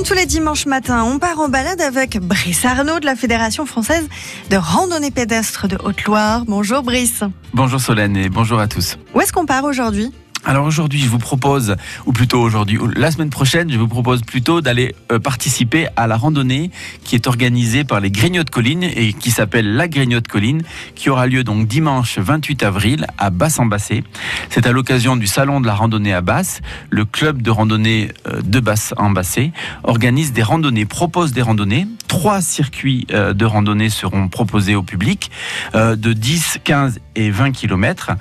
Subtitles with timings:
[0.00, 3.66] Comme tous les dimanches matins, on part en balade avec Brice Arnaud de la Fédération
[3.66, 4.08] française
[4.48, 6.46] de randonnée pédestre de Haute-Loire.
[6.46, 7.22] Bonjour Brice.
[7.52, 8.96] Bonjour Solène et bonjour à tous.
[9.14, 10.10] Où est-ce qu'on part aujourd'hui?
[10.46, 14.62] Alors aujourd'hui, je vous propose, ou plutôt aujourd'hui, la semaine prochaine, je vous propose plutôt
[14.62, 16.70] d'aller euh, participer à la randonnée
[17.04, 20.62] qui est organisée par les Grignots de Colline et qui s'appelle la Grignotte Colline,
[20.94, 24.02] qui aura lieu donc dimanche 28 avril à Basse-en-Bassé.
[24.48, 26.62] C'est à l'occasion du salon de la randonnée à Basse.
[26.88, 29.52] Le club de randonnée euh, de Basse-en-Bassé
[29.82, 31.86] organise des randonnées, propose des randonnées.
[32.08, 35.30] Trois circuits euh, de randonnée seront proposés au public
[35.74, 38.12] de 10, 15 et 20 km.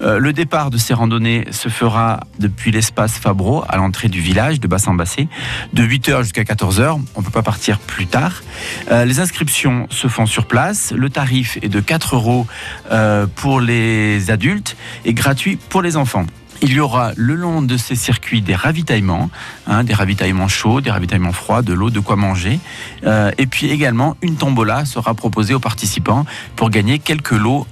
[0.00, 4.68] Le départ de ces randonnées se fera depuis l'espace Fabro à l'entrée du village de
[4.68, 5.28] Bassin-Bassé
[5.72, 7.00] de 8h jusqu'à 14h.
[7.14, 8.42] On ne peut pas partir plus tard.
[8.90, 10.92] Euh, les inscriptions se font sur place.
[10.92, 12.46] Le tarif est de 4 euros
[12.90, 16.26] euh, pour les adultes et gratuit pour les enfants.
[16.60, 19.30] Il y aura le long de ces circuits des ravitaillements,
[19.68, 22.58] hein, des ravitaillements chauds, des ravitaillements froids, de l'eau, de quoi manger.
[23.04, 26.26] Euh, et puis également, une tombola sera proposée aux participants
[26.56, 27.66] pour gagner quelques lots,